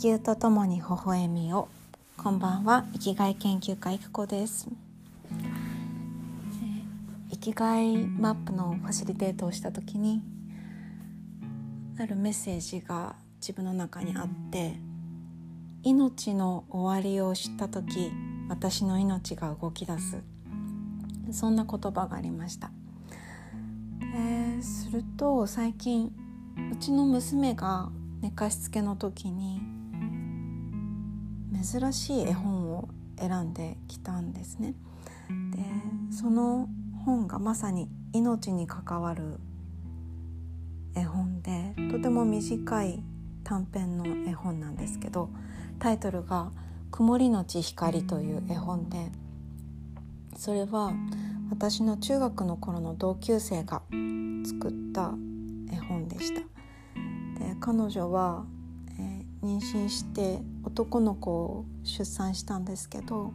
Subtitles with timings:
[0.00, 1.68] 球とともに微笑みを。
[2.16, 2.86] こんばんは。
[2.92, 4.68] 生きがい研究家いくこです。
[7.32, 10.22] 生きがいマップのファシリテートをした時に
[11.98, 14.76] あるメッセージが自分の中にあって
[15.82, 18.12] 命の終わりを知った時
[18.48, 20.22] 私の命が動き出す。
[21.32, 22.70] そんな言葉がありました。
[24.60, 26.12] すると最近
[26.72, 27.90] うちの娘が
[28.20, 29.76] 寝かしつけの時に
[31.52, 32.88] 珍しい絵本を
[33.18, 34.74] 選んできたんですね。
[35.28, 36.68] でその
[37.04, 39.38] 本がまさに命に関わる
[40.94, 43.02] 絵本でとても短い
[43.44, 45.30] 短編の絵本なんですけど
[45.78, 46.50] タイトルが
[46.90, 49.12] 「曇りのち光」という絵本で
[50.36, 50.92] それは
[51.50, 53.82] 私の中学の頃の同級生が
[54.44, 55.14] 作った
[55.72, 56.40] 絵本でした。
[56.40, 58.44] で彼女は、
[59.42, 63.32] 妊娠して男の子を出産したんですけど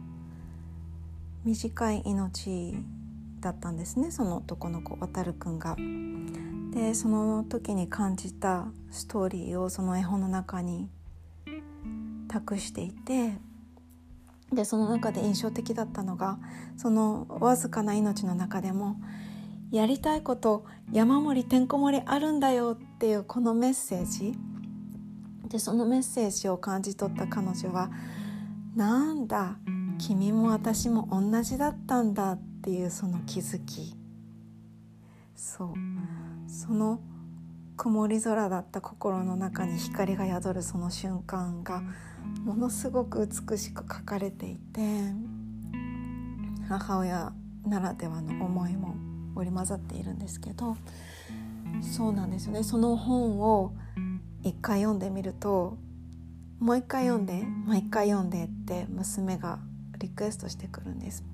[1.44, 2.76] 短い命
[3.40, 5.76] だったんですねその男の子渡くんが。
[6.74, 10.88] でその時に感じたストーリーをその絵本の中に
[12.26, 13.38] 託していて
[14.52, 16.38] でその中で印象的だったのが
[16.76, 18.96] そのわずかな命の中でも
[19.70, 24.34] やりたいこと山盛りてんこ盛りあるんだよっていうこのメッセージ
[25.48, 27.90] でそのメッセージを感じ取った彼女は
[28.74, 29.56] なんだ
[29.98, 33.94] 君も私も同じだったんだっていうその気づき。
[35.34, 35.74] そう。
[36.48, 37.00] その
[37.76, 41.82] 曇り空だった心の中に光が宿るその瞬間が
[42.44, 44.80] ものすごく美しく書かれていて
[46.68, 47.32] 母親
[47.66, 48.94] ならではの思いも
[49.34, 50.76] 織り交ざっているんですけど
[51.82, 52.62] そうなんですよね。
[52.62, 53.72] その本を
[54.44, 55.76] 一回読んでみると
[56.60, 59.58] もう一回読んでもう一回読んでって娘が
[59.98, 61.24] リクエストしてくるんです。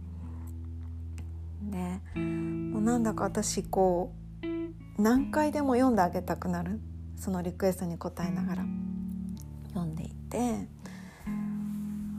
[1.63, 1.79] で
[2.19, 4.13] もうなんだか私こ
[4.43, 6.81] う何回でも読んであげたくなる
[7.17, 8.65] そのリクエストに応えながら
[9.69, 10.69] 読んでいて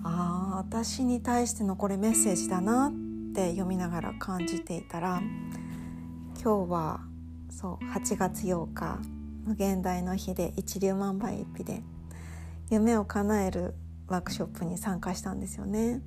[0.03, 5.21] ああ私に対してのこれメッセージだなって読みながら感じていたら
[6.41, 7.01] 今日は
[7.49, 8.99] そう8月8日
[9.46, 11.81] 無限大の日で一粒万倍一日で
[12.69, 13.74] 夢を叶える
[14.07, 16.02] ワークショップに参加したんですよね。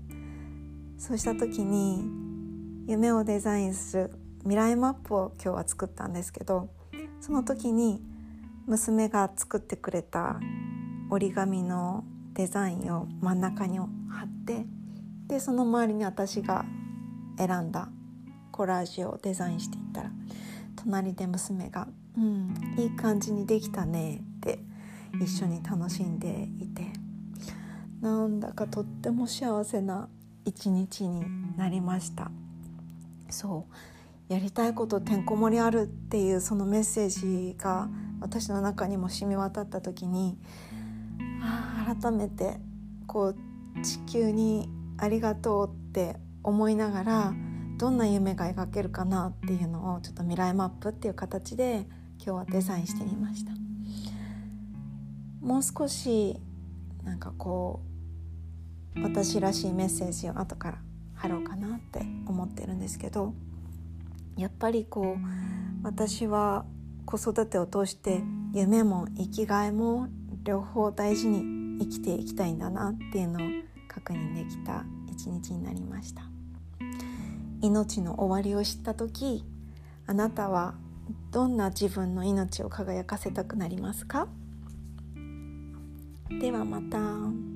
[0.98, 2.04] そうした時に
[2.86, 6.68] 夢をデザインする未来マップを今日は作ったんですけど
[7.20, 8.02] その時に
[8.66, 10.38] 娘が作ってくれた
[11.10, 13.84] 折り紙のデザインを真ん中に貼
[14.26, 14.66] って
[15.26, 16.64] でその周りに私が
[17.38, 17.88] 選んだ
[18.52, 20.10] コラージュをデザインしていったら
[20.84, 24.58] 隣で娘が「うんいい感じにできたね」って
[25.20, 27.04] 一緒に楽しんでいて。
[28.04, 30.10] なんだかとっても幸せな
[30.44, 31.24] 一日に
[31.56, 32.30] なりました。
[33.30, 33.66] そ
[34.28, 34.32] う。
[34.32, 37.88] やりたいことてんこ盛りあるっていうそのメッセージが
[38.20, 40.38] 私の中にも染み渡った時に
[41.42, 42.58] あ改めて
[43.06, 43.36] こう
[43.82, 47.34] 地球にありがとうって思いながら
[47.76, 51.86] どんな夢が描けるかなっていうのをちょっと未来マップっていう形で
[52.18, 53.52] 今日はデザインしてみました
[55.40, 56.36] もう少し
[57.02, 57.80] なんかこ
[58.96, 60.78] う私らしいメッセージを後から
[61.14, 63.34] 貼ろうかなって思ってるんですけど
[64.36, 66.64] やっぱりこう私は
[67.04, 70.08] 子育てを通して夢も生きがいも
[70.44, 73.48] 両方大事に生きていきたいんだなっていうのを
[73.88, 76.22] 確認できた一日になりました。
[77.64, 79.42] 命の終わりを知った時
[80.06, 80.74] あなたは
[81.30, 84.28] どんな自分の命を輝かせたくなりますか？
[86.40, 87.53] ではまた。